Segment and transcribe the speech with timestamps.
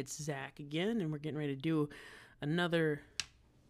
[0.00, 1.90] It's Zach again, and we're getting ready to do
[2.40, 3.02] another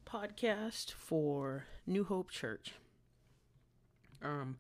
[0.06, 2.70] podcast for New Hope Church.
[4.22, 4.56] Um,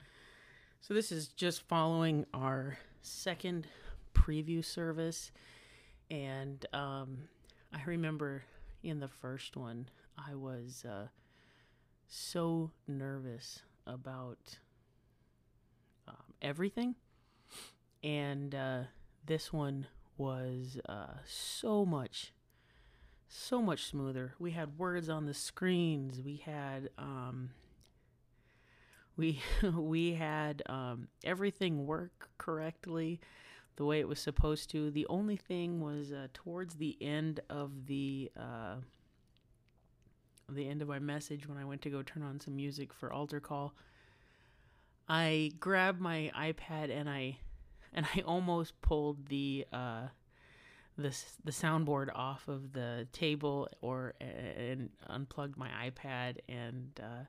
[0.80, 3.68] so this is just following our second
[4.14, 5.30] preview service,
[6.10, 7.28] and um,
[7.72, 8.42] I remember
[8.82, 11.06] in the first one I was uh,
[12.08, 14.58] so nervous about
[16.08, 16.96] um, everything,
[18.02, 18.80] and uh,
[19.24, 19.86] this one
[20.20, 22.32] was uh, so much
[23.32, 24.34] so much smoother.
[24.40, 26.20] We had words on the screens.
[26.20, 27.50] We had um,
[29.16, 29.40] we
[29.74, 33.20] we had um, everything work correctly
[33.76, 34.90] the way it was supposed to.
[34.90, 38.76] The only thing was uh, towards the end of the uh,
[40.48, 43.12] the end of my message when i went to go turn on some music for
[43.12, 43.72] altar call
[45.08, 47.38] i grabbed my ipad and i
[47.92, 50.08] and I almost pulled the uh,
[50.96, 57.24] the the soundboard off of the table or and unplugged my iPad and uh,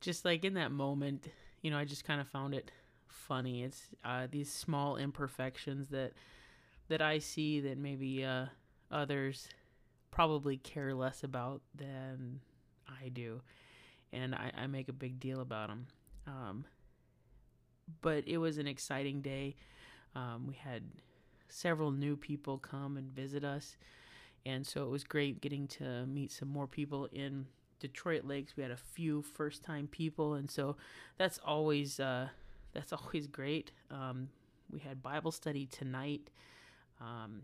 [0.00, 1.28] just like in that moment,
[1.62, 2.70] you know, I just kind of found it
[3.08, 3.62] funny.
[3.62, 6.12] It's uh, these small imperfections that
[6.88, 8.46] that I see that maybe uh,
[8.90, 9.48] others
[10.10, 12.40] probably care less about than
[12.88, 13.42] I do,
[14.12, 15.86] and I, I make a big deal about them.
[16.26, 16.64] Um,
[18.00, 19.56] but it was an exciting day.
[20.14, 20.82] Um, we had
[21.48, 23.76] several new people come and visit us,
[24.44, 27.46] and so it was great getting to meet some more people in
[27.80, 28.56] Detroit Lakes.
[28.56, 30.76] We had a few first-time people, and so
[31.16, 32.28] that's always uh,
[32.72, 33.72] that's always great.
[33.90, 34.28] Um,
[34.70, 36.30] we had Bible study tonight,
[37.00, 37.42] um,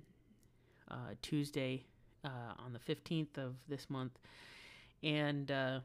[0.91, 1.85] uh, Tuesday
[2.25, 4.19] uh, on the fifteenth of this month,
[5.03, 5.81] and uh,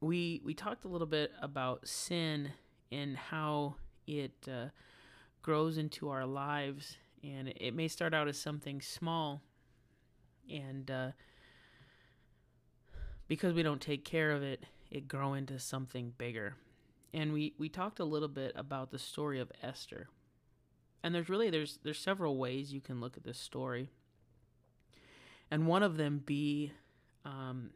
[0.00, 2.52] we we talked a little bit about sin
[2.90, 3.76] and how
[4.06, 4.66] it uh,
[5.42, 6.96] grows into our lives.
[7.22, 9.42] And it may start out as something small,
[10.48, 11.10] and uh,
[13.26, 16.54] because we don't take care of it, it grow into something bigger.
[17.12, 20.08] And we we talked a little bit about the story of Esther.
[21.02, 23.90] And there's really there's there's several ways you can look at this story.
[25.50, 26.72] And one of them be
[27.24, 27.70] um,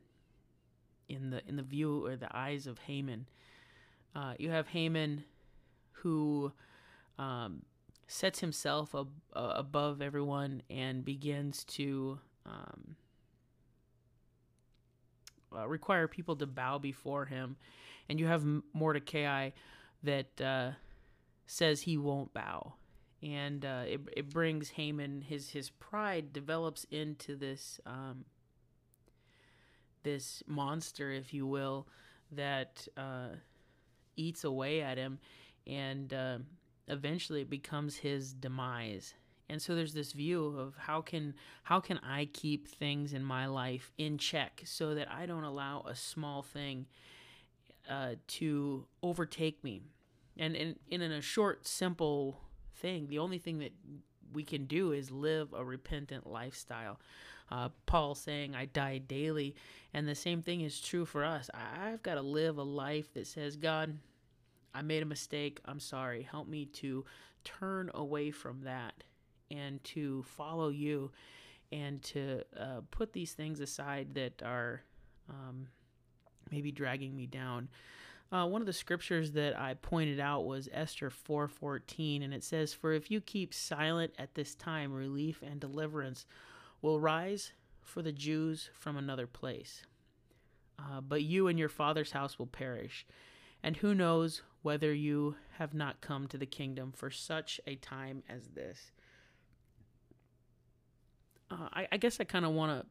[1.09, 3.27] in the in the view or the eyes of Haman.
[4.15, 5.25] Uh, you have Haman,
[5.93, 6.53] who
[7.19, 7.62] um,
[8.06, 12.97] sets himself ab- uh, above everyone and begins to um,
[15.56, 17.56] uh, require people to bow before him.
[18.09, 19.50] And you have Mordecai
[20.03, 20.73] that uh,
[21.47, 22.75] says he won't bow.
[23.23, 28.25] And uh, it, it brings Haman, his, his pride develops into this, um,
[30.03, 31.87] this monster, if you will,
[32.33, 32.89] that
[34.17, 35.19] eats away at him
[35.67, 36.39] and uh,
[36.89, 39.15] eventually it becomes his demise.
[39.49, 41.34] And so there's this view of how can
[41.65, 45.84] how can i keep things in my life in check so that i don't allow
[45.87, 46.87] a small thing
[47.89, 49.83] uh, to overtake me?
[50.39, 52.41] And in, in a short simple
[52.77, 53.73] thing the only thing that
[54.32, 56.98] we can do is live a repentant lifestyle
[57.53, 59.54] uh, Paul saying, I die daily.
[59.93, 61.50] And the same thing is true for us.
[61.54, 63.98] I've got to live a life that says, God,
[64.75, 65.60] I made a mistake.
[65.66, 66.22] I'm sorry.
[66.22, 67.04] Help me to
[67.44, 68.94] turn away from that
[69.50, 71.10] and to follow you
[71.70, 74.82] and to uh, put these things aside that are
[75.28, 75.66] um,
[76.50, 77.69] maybe dragging me down.
[78.32, 82.72] Uh, one of the scriptures that I pointed out was Esther 4:14, and it says,
[82.72, 86.25] "For if you keep silent at this time, relief and deliverance
[86.81, 87.52] will rise
[87.82, 89.84] for the Jews from another place.
[90.79, 93.06] Uh, but you and your father's house will perish.
[93.62, 98.23] And who knows whether you have not come to the kingdom for such a time
[98.29, 98.93] as this?
[101.50, 102.87] Uh, I, I guess I kind of want to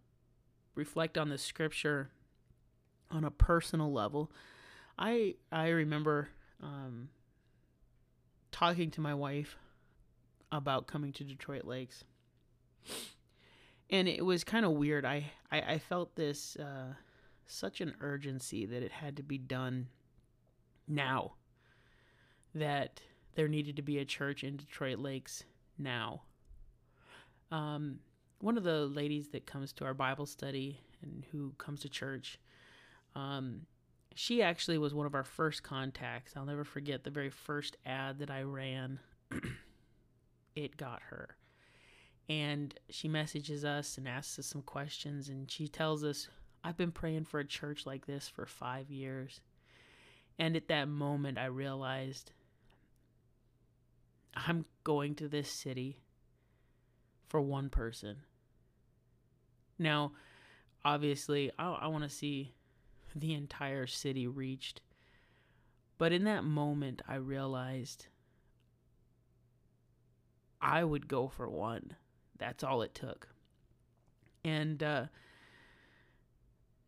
[0.75, 2.11] reflect on this scripture
[3.09, 4.31] on a personal level.
[4.97, 6.29] I I remember
[6.61, 7.09] um,
[8.51, 9.57] talking to my wife
[10.51, 12.03] about coming to Detroit Lakes
[13.89, 15.05] and it was kind of weird.
[15.05, 16.93] I, I, I felt this uh,
[17.45, 19.87] such an urgency that it had to be done
[20.87, 21.33] now.
[22.53, 23.01] That
[23.35, 25.43] there needed to be a church in Detroit Lakes
[25.77, 26.23] now.
[27.51, 27.99] um,
[28.39, 32.39] one of the ladies that comes to our Bible study and who comes to church,
[33.15, 33.61] um,
[34.15, 36.33] she actually was one of our first contacts.
[36.35, 38.99] I'll never forget the very first ad that I ran.
[40.55, 41.35] it got her.
[42.29, 45.29] And she messages us and asks us some questions.
[45.29, 46.29] And she tells us,
[46.63, 49.39] I've been praying for a church like this for five years.
[50.37, 52.31] And at that moment, I realized
[54.35, 55.99] I'm going to this city
[57.27, 58.17] for one person.
[59.79, 60.11] Now,
[60.83, 62.53] obviously, I, I want to see
[63.15, 64.81] the entire city reached.
[65.97, 68.07] But in that moment, I realized
[70.61, 71.95] I would go for one.
[72.37, 73.27] That's all it took.
[74.43, 75.05] And, uh,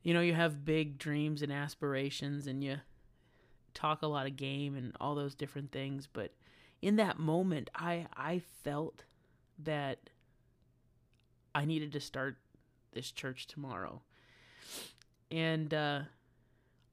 [0.02, 2.78] you know, you have big dreams and aspirations and you
[3.74, 6.08] talk a lot of game and all those different things.
[6.12, 6.34] But
[6.82, 9.04] in that moment, I, I felt
[9.60, 10.10] that
[11.56, 12.38] I needed to start
[12.94, 14.02] this church tomorrow.
[15.34, 16.02] And uh,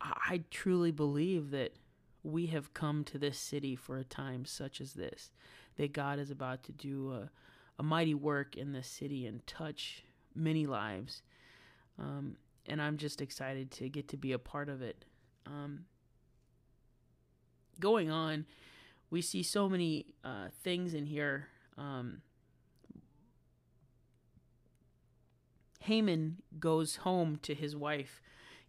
[0.01, 1.75] I truly believe that
[2.23, 5.31] we have come to this city for a time such as this,
[5.77, 7.31] that God is about to do a,
[7.79, 10.05] a mighty work in this city and touch
[10.35, 11.21] many lives.
[11.99, 15.05] Um, and I'm just excited to get to be a part of it.
[15.47, 15.85] Um,
[17.79, 18.47] going on,
[19.11, 21.49] we see so many uh, things in here.
[21.77, 22.23] Um,
[25.81, 28.21] Haman goes home to his wife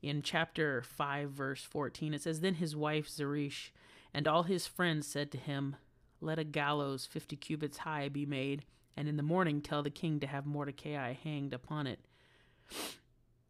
[0.01, 2.13] in chapter 5, verse 14.
[2.13, 3.71] It says, Then his wife Zeresh
[4.13, 5.75] and all his friends said to him,
[6.19, 8.65] Let a gallows fifty cubits high be made,
[8.97, 11.99] and in the morning tell the king to have Mordecai hanged upon it.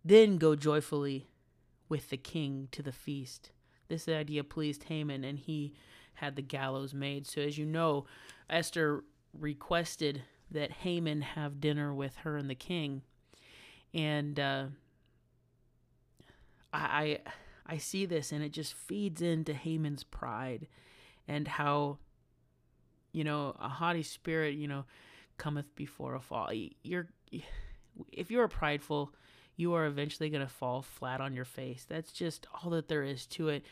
[0.03, 1.27] Then go joyfully
[1.87, 3.51] with the king to the feast.
[3.87, 5.73] This idea pleased Haman, and he
[6.15, 7.27] had the gallows made.
[7.27, 8.05] So, as you know,
[8.49, 9.03] Esther
[9.37, 13.03] requested that Haman have dinner with her and the king
[13.93, 14.65] and uh,
[16.73, 17.19] I
[17.65, 20.67] I see this and it just feeds into Haman's pride
[21.27, 21.97] and how
[23.11, 24.85] you know a haughty spirit you know
[25.37, 26.49] cometh before a fall.
[26.83, 27.07] You're
[28.11, 29.13] if you are prideful,
[29.57, 31.85] you are eventually going to fall flat on your face.
[31.87, 33.65] That's just all that there is to it.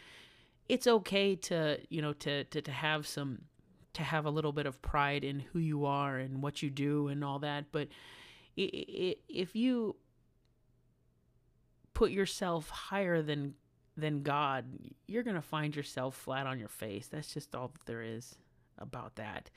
[0.67, 3.43] It's okay to, you know, to to to have some
[3.93, 7.07] to have a little bit of pride in who you are and what you do
[7.07, 7.87] and all that, but
[8.55, 9.95] if you
[11.99, 13.53] put yourself higher than
[13.97, 14.63] than God,
[15.05, 17.07] you're going to find yourself flat on your face.
[17.07, 18.37] That's just all that there is
[18.77, 19.49] about that.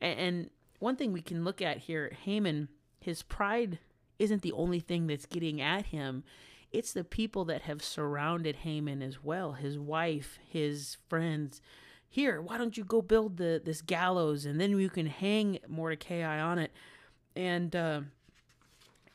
[0.00, 3.78] And, and one thing we can look at here, Haman, his pride
[4.18, 6.24] isn't the only thing that's getting at him.
[6.72, 11.60] It's the people that have surrounded Haman as well, his wife, his friends.
[12.08, 16.40] Here, why don't you go build the this gallows and then you can hang Mordecai
[16.40, 16.72] on it?
[17.34, 18.00] And uh,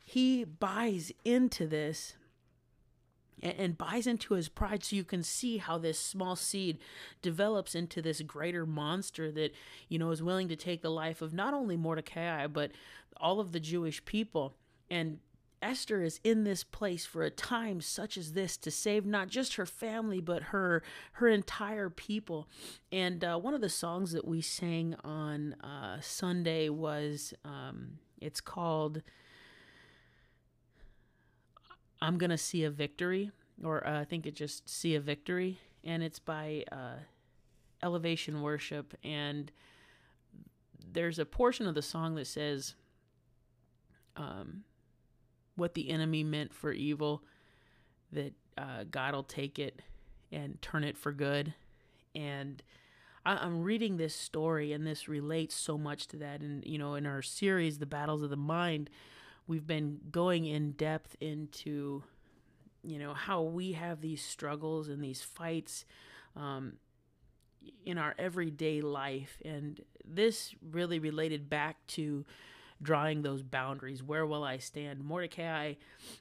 [0.05, 2.13] he buys into this
[3.41, 6.77] and, and buys into his pride so you can see how this small seed
[7.21, 9.53] develops into this greater monster that
[9.89, 12.71] you know is willing to take the life of not only Mordecai but
[13.17, 14.55] all of the Jewish people
[14.89, 15.19] and
[15.61, 19.55] Esther is in this place for a time such as this to save not just
[19.55, 20.81] her family but her
[21.13, 22.47] her entire people.
[22.91, 28.41] And uh, one of the songs that we sang on uh, Sunday was um, it's
[28.41, 29.03] called
[32.01, 33.31] I'm Gonna See a Victory,
[33.63, 36.95] or uh, I think it just See a Victory, and it's by uh,
[37.83, 38.93] Elevation Worship.
[39.03, 39.51] And
[40.91, 42.75] there's a portion of the song that says,
[44.15, 44.63] um,
[45.55, 47.23] What the enemy meant for evil,
[48.11, 49.81] that uh, God will take it
[50.31, 51.53] and turn it for good.
[52.15, 52.61] And
[53.25, 56.41] I- am reading this story, and this relates so much to that.
[56.41, 58.89] And, you know, in our series, The Battles of the Mind,
[59.51, 62.01] we've been going in depth into
[62.83, 65.83] you know how we have these struggles and these fights
[66.37, 66.77] um,
[67.85, 69.41] in our everyday life.
[69.43, 72.25] And this really related back to
[72.81, 74.01] drawing those boundaries.
[74.01, 75.03] Where will i stand?
[75.03, 75.73] Mordecai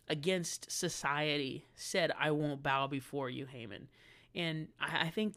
[0.08, 3.86] against society said i won't bow before you haman.
[4.34, 5.36] And i, I think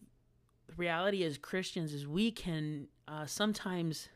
[0.68, 4.10] the reality as christians is we can uh, sometimes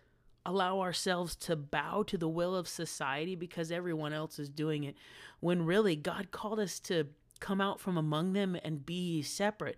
[0.48, 4.96] allow ourselves to bow to the will of society because everyone else is doing it,
[5.42, 7.08] when really God called us to
[7.42, 9.78] come out from among them and be separate.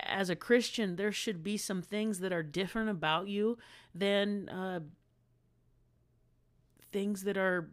[0.00, 3.58] As a Christian, there should be some things that are different about you
[3.94, 4.80] than uh,
[6.90, 7.68] things that are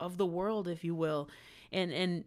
[0.00, 1.28] of the world, if you will.
[1.70, 2.24] And and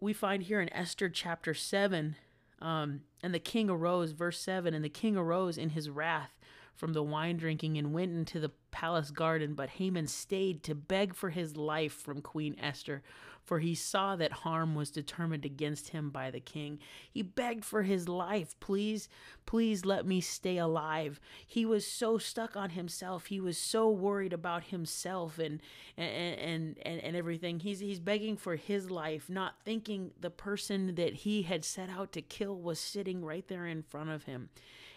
[0.00, 2.16] we find here in Esther chapter seven,
[2.62, 6.34] um, and the king arose, verse seven, and the king arose in his wrath
[6.74, 9.54] from the wine drinking and went into the palace garden.
[9.54, 13.02] But Haman stayed to beg for his life from Queen Esther,
[13.44, 16.78] for he saw that harm was determined against him by the king.
[17.10, 18.58] He begged for his life.
[18.58, 19.08] Please,
[19.46, 21.20] please let me stay alive.
[21.46, 23.26] He was so stuck on himself.
[23.26, 25.60] He was so worried about himself and
[25.96, 27.60] and and and, everything.
[27.60, 32.12] He's he's begging for his life, not thinking the person that he had set out
[32.12, 34.48] to kill was sitting right there in front of him.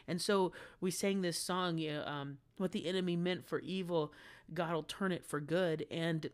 [0.07, 4.13] And so we sang this song, um, what the enemy meant for evil,
[4.53, 5.85] God will turn it for good.
[5.91, 6.29] And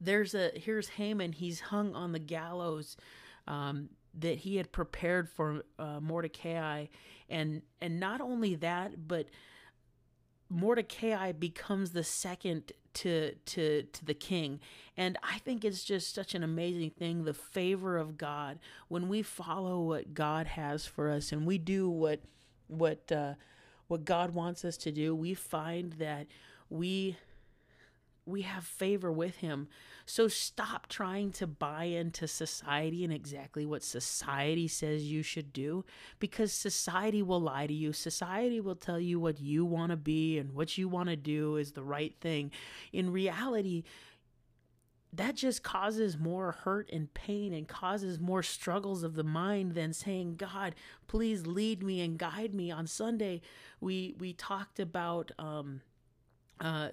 [0.00, 1.32] there's a here's Haman.
[1.32, 2.96] He's hung on the gallows
[3.46, 6.86] um, that he had prepared for uh, Mordecai,
[7.30, 9.26] and and not only that, but
[10.50, 14.60] Mordecai becomes the second to to to the king
[14.98, 18.58] and i think it's just such an amazing thing the favor of god
[18.88, 22.20] when we follow what god has for us and we do what
[22.72, 23.34] what uh
[23.88, 26.26] what god wants us to do we find that
[26.70, 27.16] we
[28.24, 29.68] we have favor with him.
[30.06, 35.84] So stop trying to buy into society and exactly what society says you should do
[36.18, 37.92] because society will lie to you.
[37.92, 41.56] Society will tell you what you want to be and what you want to do
[41.56, 42.50] is the right thing.
[42.92, 43.82] In reality,
[45.12, 49.92] that just causes more hurt and pain and causes more struggles of the mind than
[49.92, 50.74] saying god
[51.06, 53.40] please lead me and guide me on sunday
[53.80, 55.80] we we talked about um
[56.60, 56.88] uh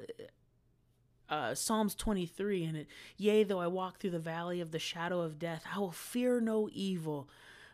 [1.30, 5.22] uh, Psalms 23 and it, yea, though I walk through the valley of the shadow
[5.22, 7.30] of death, I will fear no evil.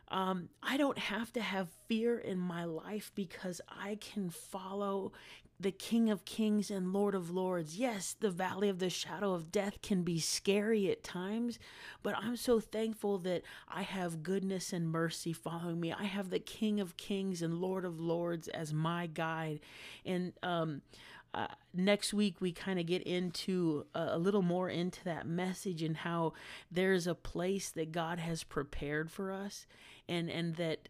[0.09, 5.13] Um, I don't have to have fear in my life because I can follow
[5.59, 7.77] the King of Kings and Lord of Lords.
[7.77, 11.59] Yes, the valley of the shadow of death can be scary at times,
[12.03, 15.93] but I'm so thankful that I have goodness and mercy following me.
[15.93, 19.61] I have the King of Kings and Lord of Lords as my guide.
[20.05, 20.81] And, um,
[21.33, 25.97] uh, next week we kind of get into a little more into that message and
[25.97, 26.31] how
[26.71, 29.67] there's a place that God has prepared for us
[30.07, 30.87] and and that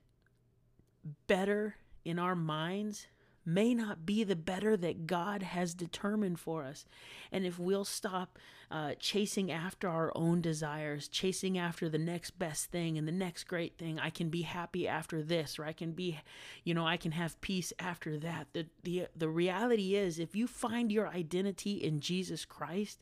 [1.25, 3.07] better in our minds
[3.45, 6.85] may not be the better that God has determined for us.
[7.31, 8.39] And if we'll stop
[8.71, 13.43] uh, chasing after our own desires, chasing after the next best thing and the next
[13.43, 16.19] great thing, I can be happy after this, or I can be,
[16.63, 18.47] you know, I can have peace after that.
[18.53, 22.99] The, the, the reality is, if you find your identity in Jesus Christ,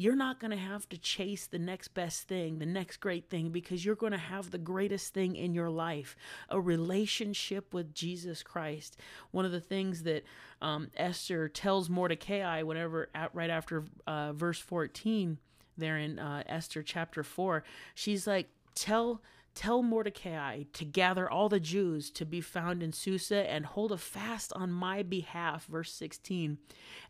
[0.00, 3.50] you're not going to have to chase the next best thing, the next great thing,
[3.50, 6.16] because you're going to have the greatest thing in your life
[6.48, 8.96] a relationship with Jesus Christ.
[9.30, 10.24] One of the things that
[10.62, 15.36] um, Esther tells Mordecai, whenever at, right after uh, verse 14,
[15.76, 17.62] there in uh, Esther chapter 4,
[17.94, 19.20] she's like, Tell
[19.54, 23.98] Tell Mordecai to gather all the Jews to be found in Susa and hold a
[23.98, 25.66] fast on my behalf.
[25.66, 26.56] Verse 16.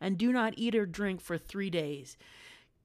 [0.00, 2.16] And do not eat or drink for three days.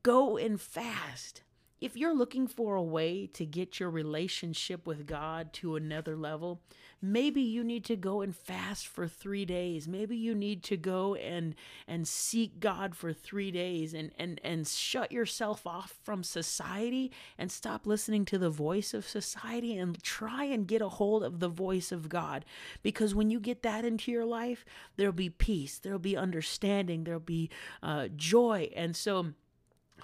[0.06, 1.42] Go and fast.
[1.82, 6.62] If you're looking for a way to get your relationship with God to another level,
[7.02, 9.88] maybe you need to go and fast for 3 days.
[9.88, 11.56] Maybe you need to go and
[11.88, 17.52] and seek God for 3 days and and and shut yourself off from society and
[17.52, 21.50] stop listening to the voice of society and try and get a hold of the
[21.50, 22.46] voice of God.
[22.84, 24.66] Because when you get that into your life,
[24.98, 27.50] there'll be peace, there'll be understanding, there'll be
[27.82, 28.70] uh, joy.
[28.76, 29.34] And so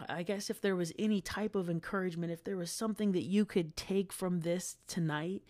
[0.09, 3.45] I guess if there was any type of encouragement, if there was something that you
[3.45, 5.43] could take from this tonight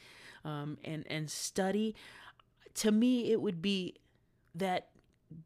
[0.44, 1.96] um, and and study,
[2.76, 3.96] to me it would be
[4.56, 4.90] that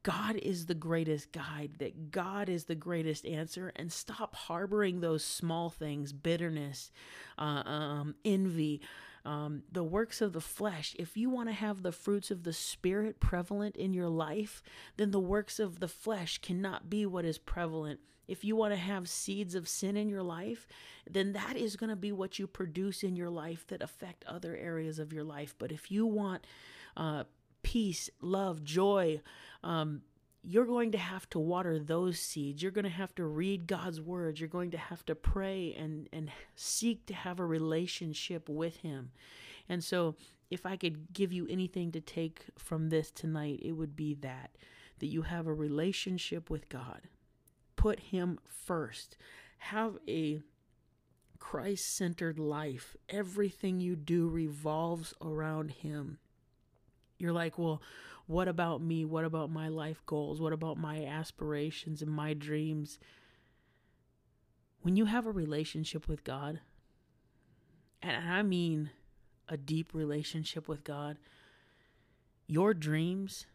[0.03, 5.23] God is the greatest guide, that God is the greatest answer, and stop harboring those
[5.23, 6.91] small things, bitterness,
[7.37, 8.81] uh, um, envy.
[9.25, 10.95] Um, the works of the flesh.
[10.99, 14.61] If you want to have the fruits of the Spirit prevalent in your life,
[14.97, 18.79] then the works of the flesh cannot be what is prevalent if you want to
[18.79, 20.67] have seeds of sin in your life,
[21.09, 24.55] then that is going to be what you produce in your life that affect other
[24.55, 25.53] areas of your life.
[25.57, 26.45] But if you want
[26.97, 27.25] uh,
[27.61, 29.21] peace, love, joy,
[29.63, 30.01] um,
[30.47, 32.61] you're going to have to water those seeds.
[32.61, 34.39] You're going to have to read God's words.
[34.39, 39.11] You're going to have to pray and, and seek to have a relationship with Him.
[39.67, 40.15] And so,
[40.51, 44.51] if I could give you anything to take from this tonight, it would be that
[44.99, 47.01] that you have a relationship with God
[47.75, 49.17] put Him first.
[49.57, 50.41] Have a
[51.37, 52.95] Christ centered life.
[53.09, 56.17] Everything you do revolves around Him.
[57.17, 57.81] You're like, well,
[58.27, 59.05] what about me?
[59.05, 60.41] What about my life goals?
[60.41, 62.99] What about my aspirations and my dreams?
[64.81, 66.59] When you have a relationship with God,
[68.01, 68.91] and I mean
[69.47, 71.17] a deep relationship with God,
[72.47, 73.45] your dreams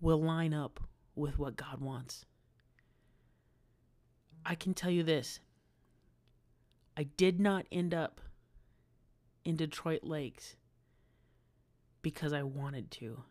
[0.00, 0.80] will line up
[1.14, 2.24] with what God wants.
[4.44, 5.40] I can tell you this
[6.96, 8.20] I did not end up
[9.44, 10.56] in Detroit Lakes
[12.02, 13.22] because I wanted to.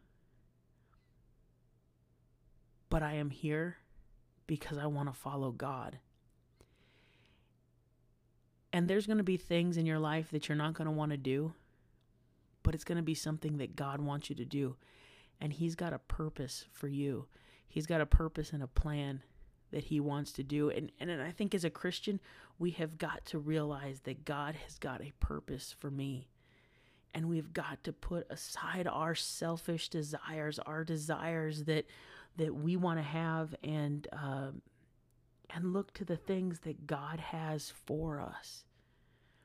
[2.89, 3.77] But I am here
[4.47, 5.99] because I want to follow God.
[8.73, 11.11] And there's going to be things in your life that you're not going to want
[11.11, 11.53] to do,
[12.63, 14.77] but it's going to be something that God wants you to do.
[15.39, 17.27] And He's got a purpose for you,
[17.67, 19.23] He's got a purpose and a plan
[19.71, 20.69] that He wants to do.
[20.69, 22.19] And, and I think as a Christian,
[22.59, 26.27] we have got to realize that God has got a purpose for me.
[27.13, 31.85] And we've got to put aside our selfish desires, our desires that
[32.37, 34.51] that we want to have, and uh,
[35.53, 38.63] and look to the things that God has for us.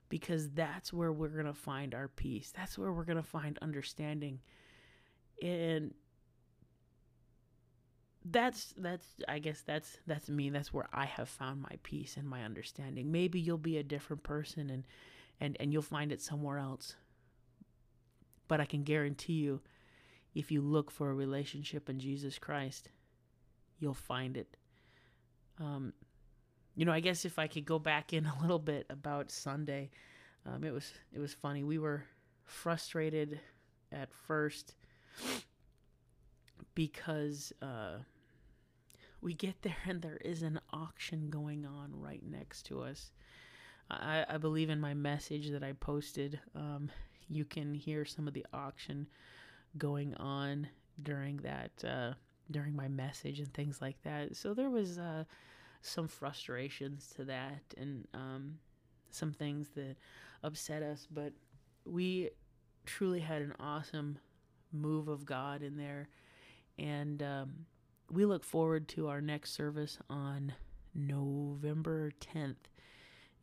[0.08, 2.52] Because that's where we're to find our peace.
[2.56, 4.38] That's where we're to find understanding.
[5.42, 5.92] And
[8.30, 10.50] that's that's I guess that's that's me.
[10.50, 13.11] That's where I have found my peace and my understanding.
[13.12, 14.85] Maybe you'll be a different person and
[15.40, 16.96] and and you'll find it somewhere else.
[18.49, 19.61] But I can guarantee you
[20.35, 22.91] if you look for a relationship in Jesus Christ,
[23.79, 24.57] you'll find it.
[25.59, 25.93] Um,
[26.75, 29.91] you know, I guess if I could go back in a little bit about Sunday,
[30.45, 31.65] um, it was it was funny.
[31.65, 32.05] We were
[32.45, 33.41] frustrated
[33.91, 34.75] at first
[36.75, 37.97] because uh,
[39.21, 43.11] we get there and there is an auction going on right next to us.
[43.91, 46.91] I, I believe in my message that I posted, um,
[47.28, 49.06] you can hear some of the auction
[49.78, 50.68] going on
[51.02, 52.12] during that uh,
[52.50, 54.37] during my message and things like that.
[54.37, 55.25] So there was uh,
[55.80, 58.59] some frustrations to that and um,
[59.11, 59.97] some things that
[60.42, 61.33] upset us, but
[61.85, 62.30] we
[62.85, 64.18] truly had an awesome
[64.73, 66.09] move of God in there,
[66.78, 67.66] and um,
[68.11, 70.52] we look forward to our next service on
[70.95, 72.56] November 10th.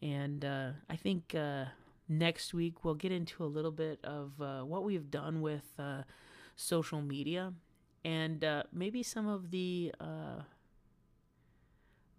[0.01, 1.65] And uh, I think uh,
[2.07, 6.03] next week we'll get into a little bit of uh, what we've done with uh,
[6.55, 7.53] social media
[8.05, 10.41] and uh, maybe some of the uh,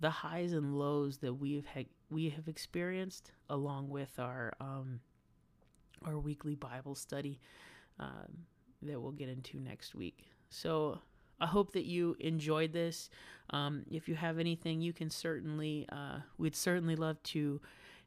[0.01, 5.01] the highs and lows that we've had, we have experienced along with our um,
[6.05, 7.40] our weekly Bible study
[7.99, 8.47] um,
[8.83, 10.25] that we'll get into next week.
[10.49, 11.01] So
[11.40, 13.11] I hope that you enjoyed this.
[13.51, 17.61] Um, if you have anything, you can certainly uh, we'd certainly love to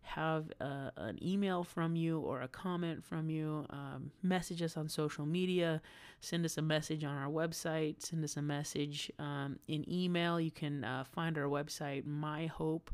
[0.07, 4.87] have uh, an email from you or a comment from you, um, message us on
[4.89, 5.81] social media,
[6.21, 10.39] send us a message on our website, send us a message um, in email.
[10.39, 12.87] You can uh, find our website, myhope.life.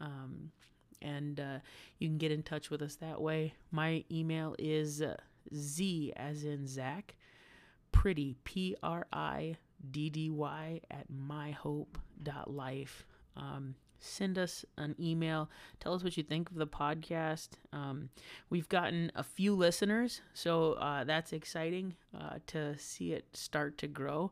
[0.00, 0.50] Um,
[1.00, 1.58] and uh,
[1.98, 3.54] you can get in touch with us that way.
[3.70, 5.16] My email is uh,
[5.54, 7.14] Z as in Zach,
[7.92, 9.56] pretty, P R I
[9.90, 13.06] D D Y, at myhope.life.
[13.36, 15.50] Um, send us an email.
[15.80, 17.50] Tell us what you think of the podcast.
[17.72, 18.10] Um,
[18.50, 23.86] we've gotten a few listeners, so uh, that's exciting uh, to see it start to
[23.86, 24.30] grow.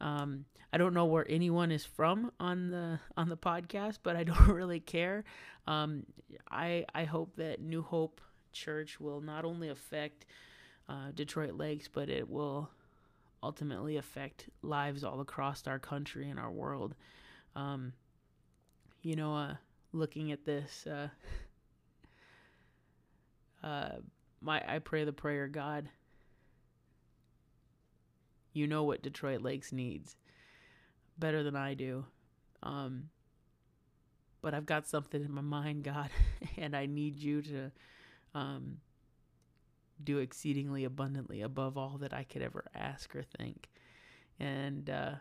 [0.00, 4.24] Um, I don't know where anyone is from on the on the podcast, but I
[4.24, 5.24] don't really care.
[5.66, 6.04] Um,
[6.50, 8.20] I I hope that New Hope
[8.52, 10.26] Church will not only affect
[10.88, 12.70] uh, Detroit Lakes, but it will
[13.42, 16.94] ultimately affect lives all across our country and our world.
[17.54, 17.92] Um,
[19.02, 19.54] you know, uh,
[19.92, 21.08] looking at this, uh,
[23.66, 23.96] uh,
[24.40, 25.88] my I pray the prayer, God.
[28.52, 30.16] You know what Detroit Lakes needs
[31.18, 32.04] better than I do.
[32.62, 33.08] Um,
[34.42, 36.10] but I've got something in my mind, God,
[36.56, 37.70] and I need you to
[38.34, 38.78] um,
[40.02, 43.68] do exceedingly abundantly above all that I could ever ask or think.
[44.38, 45.12] And uh,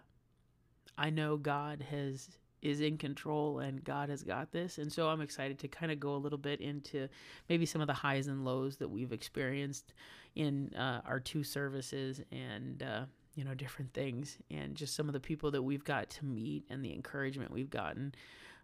[0.97, 2.29] I know God has
[2.61, 4.77] is in control and God has got this.
[4.77, 7.07] And so I'm excited to kind of go a little bit into
[7.49, 9.93] maybe some of the highs and lows that we've experienced
[10.35, 15.13] in uh, our two services and, uh, you know, different things and just some of
[15.13, 18.13] the people that we've got to meet and the encouragement we've gotten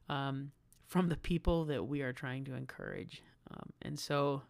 [0.10, 0.52] um,
[0.86, 3.24] from the people that we are trying to encourage.
[3.52, 4.42] Um, and so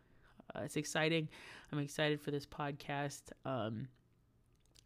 [0.55, 1.29] uh, it's exciting.
[1.71, 3.21] I'm excited for this podcast.
[3.45, 3.88] Um,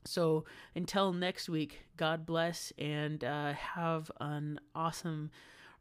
[0.05, 5.31] so until next week, God bless and uh, have an awesome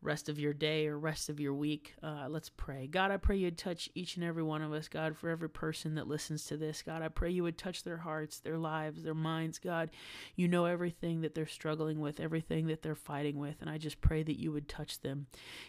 [0.03, 1.95] rest of your day or rest of your week.
[2.03, 2.87] Uh, let's pray.
[2.87, 5.95] God, I pray you'd touch each and every one of us, God, for every person
[5.97, 6.83] that listens to this.
[6.83, 9.59] God, I pray you would touch their hearts, their lives, their minds.
[9.59, 9.91] God,
[10.37, 13.57] you know everything that they're struggling with, everything that they're fighting with.
[13.61, 15.27] And I just pray that you would touch them.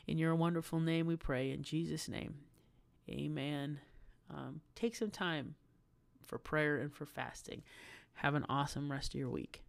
[0.08, 1.52] In your wonderful name we pray.
[1.52, 2.36] In Jesus' name,
[3.10, 3.80] amen.
[4.30, 5.56] Um, take some time
[6.26, 7.64] for prayer and for fasting.
[8.16, 9.64] Have an awesome rest of your week.